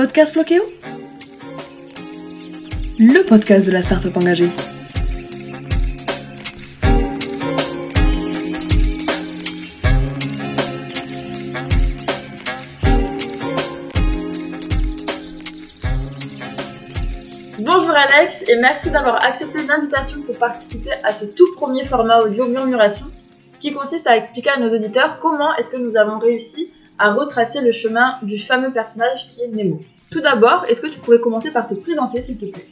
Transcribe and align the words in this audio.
Podcast 0.00 0.32
Floqueo 0.32 0.62
Le 2.98 3.22
podcast 3.22 3.66
de 3.66 3.72
la 3.72 3.82
start-up 3.82 4.16
engagée. 4.16 4.50
Bonjour 17.58 17.90
Alex 17.90 18.44
et 18.48 18.56
merci 18.56 18.90
d'avoir 18.90 19.22
accepté 19.22 19.58
l'invitation 19.66 20.22
pour 20.22 20.38
participer 20.38 20.92
à 21.04 21.12
ce 21.12 21.26
tout 21.26 21.54
premier 21.56 21.84
format 21.84 22.20
audio 22.20 22.48
Murmuration 22.48 23.04
qui 23.58 23.74
consiste 23.74 24.06
à 24.06 24.16
expliquer 24.16 24.48
à 24.48 24.58
nos 24.58 24.74
auditeurs 24.74 25.18
comment 25.18 25.54
est-ce 25.56 25.68
que 25.68 25.76
nous 25.76 25.98
avons 25.98 26.18
réussi 26.18 26.70
à 27.00 27.14
retracer 27.14 27.62
le 27.62 27.72
chemin 27.72 28.18
du 28.22 28.38
fameux 28.38 28.70
personnage 28.70 29.26
qui 29.28 29.40
est 29.40 29.48
Nemo. 29.48 29.80
Tout 30.12 30.20
d'abord, 30.20 30.66
est-ce 30.68 30.80
que 30.82 30.86
tu 30.86 30.98
pourrais 30.98 31.18
commencer 31.18 31.50
par 31.50 31.66
te 31.66 31.74
présenter 31.74 32.20
s'il 32.20 32.36
te 32.36 32.44
plaît? 32.44 32.66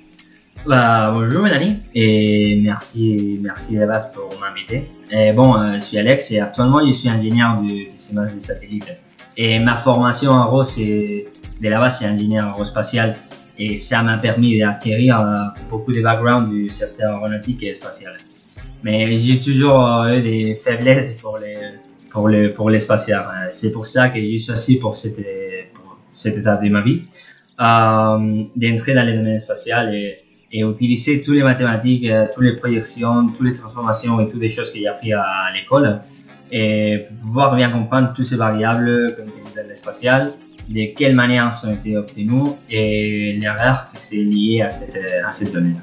Bah, 0.67 1.13
bonjour 1.15 1.43
Mélanie 1.43 1.77
et 1.95 2.61
merci, 2.63 3.39
merci 3.41 3.77
Evas 3.77 4.13
pour 4.15 4.29
m'inviter. 4.39 4.91
Bon, 5.35 5.57
euh, 5.57 5.73
je 5.75 5.79
suis 5.79 5.99
Alex 5.99 6.31
et 6.33 6.41
actuellement 6.41 6.85
je 6.85 6.93
suis 6.93 7.09
ingénieur 7.09 7.63
de 7.63 8.13
images 8.13 8.35
des 8.35 8.41
satellites. 8.41 8.97
Et 9.37 9.59
ma 9.61 9.77
formation 9.77 10.33
en 10.33 10.47
gros, 10.47 10.65
c'est 10.65 11.27
de 11.61 11.69
la 11.69 11.79
base, 11.79 12.01
c'est 12.01 12.07
ingénieur 12.07 12.49
aérospatial 12.49 13.17
et 13.57 13.77
ça 13.77 14.03
m'a 14.03 14.19
permis 14.19 14.59
d'acquérir 14.59 15.21
euh, 15.21 15.45
beaucoup 15.71 15.93
de 15.93 16.03
background 16.03 16.51
du 16.51 16.69
secteur 16.69 17.15
aéronautique 17.15 17.63
et 17.63 17.73
spatial. 17.73 18.19
Mais 18.83 19.17
j'ai 19.17 19.41
toujours 19.41 19.87
euh, 19.87 20.17
eu 20.17 20.23
des 20.23 20.55
faiblesses 20.55 21.15
pour 21.15 21.39
les 21.39 21.78
pour 22.19 22.29
le 22.29 22.53
pour 22.53 22.69
les 22.69 22.81
spatial. 22.81 23.23
Euh, 23.23 23.47
C'est 23.51 23.71
pour 23.71 23.87
ça 23.87 24.09
que 24.09 24.21
je 24.21 24.37
suis 24.39 24.53
assis 24.53 24.77
pour 24.83 24.97
cette 24.97 25.23
pour 25.77 25.91
cette 26.13 26.37
étape 26.37 26.61
de 26.65 26.69
ma 26.77 26.83
vie 26.83 27.03
euh, 27.61 28.45
d'entrer 28.61 28.93
dans 28.99 29.07
le 29.07 29.15
domaine 29.19 29.39
spatial 29.39 29.95
et, 29.95 30.25
utiliser 30.51 31.21
toutes 31.21 31.37
les 31.37 31.47
mathématiques, 31.53 32.07
euh, 32.07 32.27
toutes 32.33 32.47
les 32.51 32.57
projections, 32.57 33.29
toutes 33.35 33.47
les 33.51 33.57
transformations 33.61 34.15
et 34.21 34.27
toutes 34.31 34.41
les 34.47 34.49
choses 34.57 34.71
que 34.73 34.79
j'ai 34.79 34.89
appris 34.89 35.13
à, 35.13 35.25
l'école 35.55 36.01
et 36.51 37.05
pouvoir 37.19 37.55
bien 37.55 37.71
comprendre 37.71 38.13
toutes 38.15 38.25
ces 38.25 38.41
variables 38.47 39.15
utilise 39.29 39.55
dans 39.55 39.69
l'espacial, 39.69 40.33
de 40.69 40.85
quelle 40.97 41.15
manière 41.15 41.45
elles 41.47 41.69
ont 41.69 41.75
été 41.75 41.97
obtenues 41.99 42.49
et 42.71 43.35
l'erreur 43.41 43.77
qui 43.95 44.21
est 44.21 44.25
liée 44.25 44.63
à 44.63 44.71
cette, 44.71 44.99
à 45.29 45.31
cette 45.31 45.53
donnée. 45.53 45.77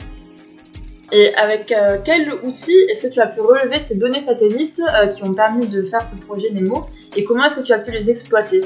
Et 1.11 1.33
avec 1.35 1.71
euh, 1.71 1.97
quel 2.03 2.33
outil 2.43 2.75
est-ce 2.89 3.07
que 3.07 3.13
tu 3.13 3.19
as 3.19 3.27
pu 3.27 3.41
relever 3.41 3.79
ces 3.79 3.95
données 3.95 4.21
satellites 4.21 4.81
euh, 4.81 5.07
qui 5.07 5.23
ont 5.23 5.33
permis 5.33 5.67
de 5.67 5.83
faire 5.83 6.05
ce 6.05 6.17
projet 6.17 6.51
Nemo? 6.51 6.87
Et 7.15 7.23
comment 7.23 7.45
est-ce 7.45 7.57
que 7.57 7.63
tu 7.63 7.73
as 7.73 7.79
pu 7.79 7.91
les 7.91 8.09
exploiter? 8.09 8.61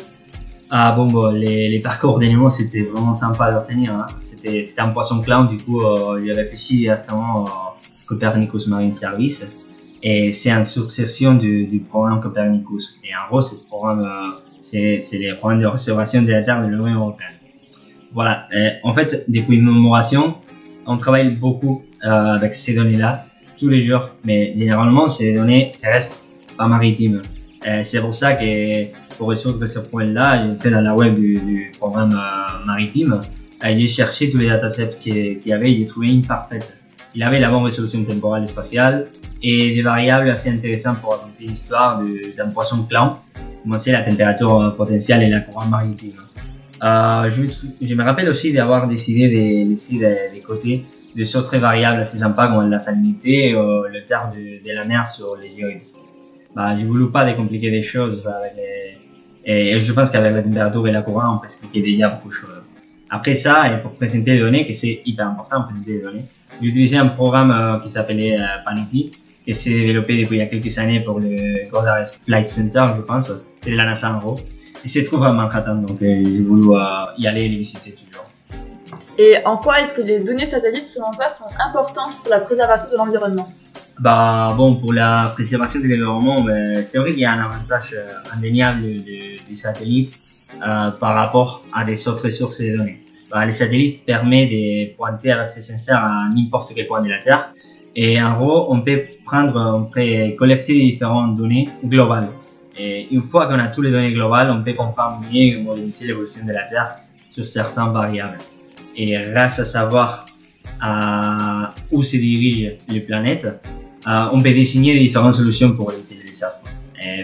Ah 0.70 0.94
bon, 0.94 1.08
bon 1.08 1.28
les, 1.32 1.68
les 1.68 1.80
parcours 1.80 2.18
des 2.20 2.30
Nemo, 2.30 2.48
c'était 2.50 2.84
vraiment 2.84 3.14
sympa 3.14 3.46
à 3.46 3.58
retenir. 3.58 3.94
Hein. 3.94 4.06
C'était, 4.22 4.62
un 4.78 4.90
poisson 4.90 5.22
clown, 5.22 5.48
du 5.48 5.58
coup, 5.58 5.82
euh, 5.82 6.22
il 6.24 6.32
a 6.32 6.36
réfléchi 6.36 6.78
directement 6.78 7.44
au 7.44 7.48
Copernicus 8.08 8.68
Marine 8.68 8.94
Service. 8.94 9.52
Et 10.02 10.32
c'est 10.32 10.52
une 10.52 10.64
succession 10.64 11.34
du, 11.34 11.66
du 11.66 11.80
programme 11.80 12.22
Copernicus. 12.22 13.00
Et 13.04 13.10
en 13.14 13.28
gros, 13.30 13.42
c'est, 13.42 13.58
le 13.58 13.68
programme, 13.68 14.06
euh, 14.06 14.40
c'est, 14.62 15.00
les 15.14 15.34
programmes 15.34 15.62
de 15.62 15.68
restauration 15.68 16.22
de 16.22 16.32
la 16.32 16.42
Terre 16.42 16.62
de 16.62 16.68
l'Union 16.68 16.96
Européenne. 16.96 17.34
Voilà. 18.14 18.48
En 18.84 18.94
fait, 18.94 19.26
depuis 19.28 19.58
une 19.58 19.66
mémoration, 19.66 20.36
on 20.88 20.98
travaille 20.98 21.36
beaucoup 21.36 21.84
euh, 22.04 22.36
avec 22.36 22.54
ces 22.54 22.74
données-là 22.74 23.26
tous 23.58 23.70
les 23.70 23.82
jours, 23.82 24.10
mais 24.24 24.54
généralement, 24.56 25.08
c'est 25.08 25.26
des 25.26 25.34
données 25.34 25.74
terrestres, 25.80 26.24
pas 26.58 26.68
maritimes. 26.68 27.22
C'est 27.84 28.00
pour 28.00 28.16
ça 28.16 28.34
que 28.34 28.86
pour 29.20 29.30
résoudre 29.30 29.64
ce 29.66 29.80
problème-là, 29.80 30.50
fait 30.56 30.72
dans 30.72 30.80
la 30.80 30.96
web 30.96 31.14
du, 31.14 31.72
programme 31.78 32.14
euh, 32.14 32.66
maritime, 32.66 33.20
j'ai 33.62 33.88
cherché 33.88 34.32
tous 34.32 34.38
les 34.38 34.48
datasets 34.48 34.96
qu'il 34.98 35.46
y 35.46 35.52
avait 35.52 35.78
j'ai 35.78 35.86
trouvé 35.86 36.08
une 36.08 36.26
parfaite. 36.26 36.80
Il 37.14 37.22
avait 37.22 37.40
la 37.40 37.50
bonne 37.50 37.64
résolution 37.64 38.02
temporelle 38.04 38.44
et 38.44 38.48
spatiale 38.48 39.08
et 39.44 39.74
des 39.76 39.82
variables 39.82 40.30
assez 40.30 40.50
intéressantes 40.50 41.02
pour 41.02 41.12
raconter 41.12 41.46
l'histoire 41.46 42.02
d'un 42.38 42.50
poisson 42.50 42.84
clown, 42.84 43.16
comme 43.64 43.78
c'est 43.78 43.92
la 43.92 44.04
température 44.04 44.62
euh, 44.62 44.70
potentielle 44.70 45.24
et 45.24 45.30
la 45.30 45.42
courant 45.42 45.66
maritime. 45.66 46.22
Euh, 46.82 47.30
je, 47.30 47.96
me, 47.96 48.04
rappelle 48.04 48.30
aussi 48.30 48.54
d'avoir 48.54 48.88
décidé 48.88 49.28
de 49.28 49.70
laisser 49.70 49.98
de, 49.98 50.42
de 51.16 51.20
des 51.20 51.36
autres 51.36 51.58
variables 51.58 52.00
assez 52.00 52.18
sympas 52.18 52.48
comme 52.48 52.70
la 52.70 52.80
salinité 52.80 53.56
ou 53.56 53.84
le 53.84 54.04
terre 54.06 54.30
de, 54.34 54.68
de 54.68 54.76
la 54.76 54.86
mer 54.86 55.08
sur 55.08 55.36
les 55.36 55.50
dioïdes. 55.50 55.82
Bah, 56.56 56.76
je 56.76 56.86
voulais 56.86 57.12
pas 57.12 57.26
décompliquer 57.26 57.70
les 57.70 57.84
choses 57.84 58.24
et 59.46 59.80
je 59.80 59.94
pense 59.94 60.12
qu'avec 60.12 60.34
la 60.34 60.44
température 60.44 60.88
et 60.88 60.92
la 60.92 61.02
courant, 61.02 61.36
on 61.36 61.38
peut 61.40 61.46
expliquer 61.46 61.82
déjà 61.82 62.10
beaucoup 62.10 62.28
de 62.28 62.34
choses. 62.34 62.62
Après 63.10 63.34
ça, 63.34 63.72
et 63.72 63.82
pour 63.82 63.94
présenter 63.94 64.34
les 64.34 64.40
données, 64.40 64.66
que 64.66 64.74
c'est 64.74 65.02
hyper 65.06 65.28
important 65.28 65.64
présenter 65.64 65.94
les 65.94 66.02
données, 66.02 66.26
j'ai 66.62 66.68
utilisé 66.68 66.98
un 66.98 67.08
programme 67.08 67.52
euh, 67.52 67.80
qui 67.80 67.90
s'appelait 67.90 68.40
euh, 68.40 68.46
Panoply, 68.64 69.12
qui 69.44 69.56
s'est 69.56 69.86
développé 69.86 70.18
depuis 70.18 70.36
il 70.36 70.40
y 70.40 70.42
a 70.42 70.46
quelques 70.46 70.78
années 70.78 71.00
pour 71.00 71.20
le 71.20 71.68
Goddard 71.72 72.06
Flight 72.26 72.46
Center, 72.46 72.86
je 72.96 73.02
pense. 73.02 73.32
C'est 73.60 73.72
de 73.72 73.76
la 73.76 73.86
NASA 73.86 74.14
en 74.14 74.20
gros. 74.20 74.40
Et 74.86 74.88
c'est 74.88 75.04
trouvé 75.04 75.26
à 75.26 75.34
Manhattan, 75.34 75.76
donc 75.76 76.02
euh, 76.02 76.24
voulu 76.44 76.76
euh, 76.76 76.80
y 77.18 77.26
aller 77.26 77.42
et 77.42 77.50
les 77.50 77.58
visiter 77.58 77.92
toujours. 77.92 78.29
Et 79.22 79.36
en 79.46 79.58
quoi 79.58 79.82
est-ce 79.82 79.94
que 79.94 80.02
les 80.02 80.22
données 80.22 80.46
satellites, 80.46 80.86
selon 80.86 81.12
toi, 81.12 81.28
sont 81.28 81.50
importantes 81.60 82.14
pour 82.22 82.30
la 82.30 82.40
préservation 82.40 82.90
de 82.94 82.96
l'environnement? 82.96 83.50
Bah 84.00 84.54
bon, 84.56 84.78
pour 84.78 84.94
la 84.94 85.32
préservation 85.34 85.82
de 85.82 85.88
l'environnement, 85.90 86.42
ben, 86.42 86.82
c'est 86.86 87.00
vrai 87.00 87.12
qu'il 87.12 87.20
y 87.20 87.26
a 87.26 87.34
un 87.34 87.44
avantage 87.44 87.94
euh, 87.98 88.14
indéniable 88.34 88.82
du 89.50 89.56
satellite 89.58 90.14
euh, 90.66 90.92
par 90.92 91.16
rapport 91.16 91.66
à 91.74 91.84
des 91.84 92.08
autres 92.08 92.30
sources 92.30 92.62
de 92.62 92.78
données. 92.78 93.04
Bah, 93.30 93.46
les 93.46 93.52
satellites 93.52 94.06
permettent 94.06 94.52
de 94.52 94.96
pointer 94.96 95.36
ces 95.48 95.64
senseurs 95.64 96.02
à 96.02 96.30
n'importe 96.34 96.72
quel 96.74 96.88
point 96.88 97.02
de 97.02 97.10
la 97.10 97.20
Terre. 97.20 97.52
Et 97.98 98.22
en 98.22 98.38
gros, 98.38 98.74
on 98.74 98.80
peut 98.80 99.02
prendre, 99.26 99.60
on 99.60 99.84
peut 99.84 100.34
collecter 100.38 100.80
différentes 100.80 101.36
données 101.36 101.68
globales. 101.84 102.30
Et 102.78 103.14
une 103.14 103.24
fois 103.24 103.48
qu'on 103.48 103.60
a 103.60 103.68
toutes 103.68 103.84
les 103.84 103.92
données 103.92 104.14
globales, 104.14 104.50
on 104.50 104.64
peut 104.64 104.76
comprendre 104.76 105.20
mieux 105.30 105.58
et 105.58 106.06
l'évolution 106.08 106.46
de 106.46 106.54
la 106.54 106.64
Terre 106.64 106.96
sur 107.30 107.46
certaines 107.46 107.92
variables. 107.92 108.38
Et 108.96 109.16
grâce 109.32 109.60
à 109.60 109.66
savoir 109.66 110.26
où 111.92 112.04
se 112.04 112.18
dirigent 112.18 112.72
les 112.90 113.00
planètes, 113.02 113.48
on 114.06 114.40
peut 114.40 114.54
désigner 114.54 114.94
des 114.94 115.00
différentes 115.00 115.34
solutions 115.34 115.74
pour 115.74 115.92
éviter 115.92 116.16
les 116.22 116.28
désastres. 116.28 116.70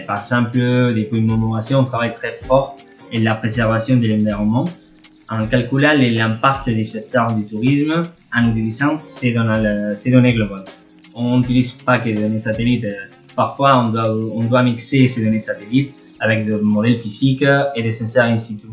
Par 0.06 0.18
exemple, 0.18 0.58
depuis 0.58 1.18
une 1.18 1.26
mémoration, 1.26 1.80
on 1.80 1.84
travaille 1.84 2.12
très 2.12 2.32
fort 2.32 2.76
en 3.14 3.20
la 3.20 3.34
préservation 3.34 3.96
de 3.96 4.08
l'environnement 4.08 4.64
en 5.28 5.46
calculant 5.46 5.92
l'impact 5.98 6.70
des 6.70 6.84
secteurs 6.84 7.34
du 7.34 7.44
tourisme 7.44 8.00
en 8.32 8.48
utilisant 8.50 9.00
ces 9.02 9.32
données, 9.32 10.34
globales. 10.34 10.64
On 11.14 11.38
n'utilise 11.38 11.72
pas 11.72 11.98
que 11.98 12.04
des 12.04 12.14
données 12.14 12.38
satellites. 12.38 12.86
Parfois, 13.34 13.78
on 13.78 13.88
doit, 13.90 14.14
on 14.14 14.44
doit 14.44 14.62
mixer 14.62 15.06
ces 15.06 15.24
données 15.24 15.38
satellites 15.38 15.94
avec 16.20 16.46
des 16.46 16.52
modèles 16.52 16.96
physiques 16.96 17.44
et 17.74 17.82
des 17.82 17.90
senseurs 17.90 18.26
in 18.26 18.36
situ. 18.36 18.68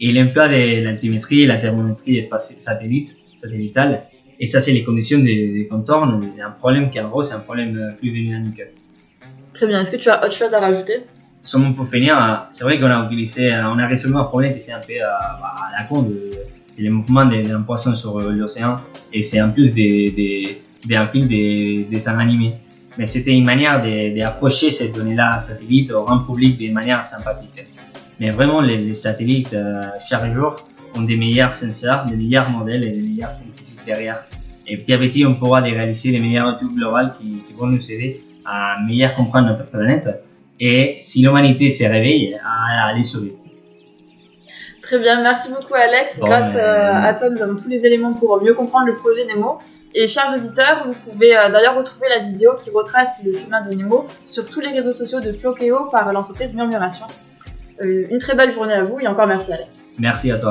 Et 0.00 0.12
l'emploi 0.12 0.48
de 0.48 0.82
l'altimétrie 0.84 1.42
et 1.42 1.46
la 1.46 1.58
thermométrie 1.58 2.20
satellite, 2.22 3.16
satellitale, 3.36 4.04
et 4.38 4.46
ça, 4.46 4.60
c'est 4.60 4.72
les 4.72 4.82
conditions 4.82 5.18
de, 5.18 5.24
de 5.24 5.68
contourne 5.68 6.20
d'un 6.38 6.50
problème 6.50 6.88
qui, 6.88 6.98
en 7.00 7.08
gros, 7.08 7.22
c'est 7.22 7.34
un 7.34 7.40
problème 7.40 7.76
euh, 7.76 7.94
fluidodynamique. 7.94 8.62
Très 9.52 9.66
bien, 9.66 9.80
est-ce 9.80 9.90
que 9.90 9.96
tu 9.98 10.08
as 10.08 10.24
autre 10.24 10.32
chose 10.34 10.54
à 10.54 10.60
rajouter? 10.60 11.00
Seulement 11.42 11.72
pour 11.74 11.86
finir, 11.86 12.46
c'est 12.50 12.64
vrai 12.64 12.78
qu'on 12.80 12.86
a 12.86 13.04
utilisé, 13.04 13.52
euh, 13.52 13.68
on 13.70 13.78
a 13.78 13.86
résolu 13.86 14.16
un 14.16 14.24
problème 14.24 14.54
qui 14.54 14.60
c'est 14.60 14.72
un 14.72 14.80
peu 14.80 14.94
euh, 14.94 15.06
bah, 15.40 15.54
à 15.68 15.80
la 15.82 15.86
con, 15.86 16.02
de- 16.02 16.30
c'est 16.66 16.82
le 16.82 16.90
mouvement 16.90 17.26
de- 17.26 17.42
d'un 17.42 17.60
poisson 17.60 17.94
sur 17.94 18.18
l'océan, 18.20 18.78
et 19.12 19.20
c'est 19.20 19.40
en 19.42 19.50
plus 19.50 19.74
des, 19.74 20.10
des, 20.10 20.62
des, 20.86 20.96
un 20.96 21.08
film 21.08 21.26
des, 21.26 21.84
des 21.84 21.86
dessins 21.90 22.18
animés. 22.18 22.54
Mais 22.96 23.04
c'était 23.04 23.32
une 23.36 23.44
manière 23.44 23.80
de- 23.80 24.16
d'approcher 24.18 24.70
ces 24.70 24.88
données-là 24.90 25.38
satellite 25.38 25.90
au 25.92 26.02
grand 26.04 26.20
public 26.20 26.58
de 26.58 26.72
manière 26.72 27.04
sympathique. 27.04 27.66
Mais 28.20 28.30
vraiment, 28.30 28.60
les, 28.60 28.76
les 28.76 28.94
satellites, 28.94 29.54
euh, 29.54 29.80
chaque 29.98 30.30
jour, 30.32 30.56
ont 30.96 31.02
des 31.02 31.16
meilleurs 31.16 31.52
senseurs, 31.52 32.04
des 32.04 32.16
meilleurs 32.16 32.48
modèles 32.50 32.84
et 32.84 32.90
des 32.90 33.00
meilleurs 33.00 33.30
scientifiques 33.30 33.80
derrière. 33.86 34.24
Et 34.66 34.76
petit 34.76 34.92
à 34.92 34.98
petit, 34.98 35.24
on 35.26 35.34
pourra 35.34 35.60
réaliser 35.60 36.10
les 36.10 36.20
meilleures 36.20 36.54
études 36.54 36.74
globales 36.74 37.12
qui, 37.14 37.42
qui 37.46 37.54
vont 37.54 37.66
nous 37.66 37.90
aider 37.90 38.22
à 38.44 38.76
mieux 38.86 39.08
comprendre 39.16 39.48
notre 39.48 39.68
planète 39.68 40.08
et 40.60 40.98
si 41.00 41.22
l'humanité 41.22 41.70
se 41.70 41.84
réveille, 41.84 42.38
à, 42.44 42.88
à 42.88 42.92
les 42.92 43.02
sauver. 43.02 43.34
Très 44.82 44.98
bien, 44.98 45.22
merci 45.22 45.50
beaucoup 45.50 45.74
Alex. 45.74 46.18
Bon, 46.18 46.26
Grâce 46.26 46.54
euh, 46.54 46.92
à 46.92 47.14
toi, 47.14 47.30
nous 47.30 47.40
avons 47.40 47.56
tous 47.56 47.68
les 47.68 47.86
éléments 47.86 48.12
pour 48.12 48.42
mieux 48.42 48.54
comprendre 48.54 48.86
le 48.86 48.94
projet 48.94 49.24
Nemo. 49.24 49.58
Et 49.94 50.06
chers 50.06 50.32
auditeurs, 50.34 50.86
vous 50.86 51.10
pouvez 51.10 51.36
euh, 51.36 51.50
d'ailleurs 51.50 51.76
retrouver 51.76 52.08
la 52.08 52.22
vidéo 52.22 52.54
qui 52.54 52.70
retrace 52.70 53.22
le 53.24 53.32
chemin 53.32 53.60
de 53.62 53.74
Nemo 53.74 54.06
sur 54.24 54.48
tous 54.48 54.60
les 54.60 54.70
réseaux 54.70 54.92
sociaux 54.92 55.20
de 55.20 55.32
Flokeo 55.32 55.86
par 55.90 56.12
l'entreprise 56.12 56.54
Murmuration. 56.54 57.06
Euh, 57.82 58.06
une 58.10 58.18
très 58.18 58.34
belle 58.34 58.52
journée 58.52 58.74
à 58.74 58.82
vous 58.82 59.00
et 59.00 59.06
encore 59.06 59.26
merci 59.26 59.52
Alex. 59.52 59.68
Merci 59.98 60.30
à 60.30 60.38
toi. 60.38 60.50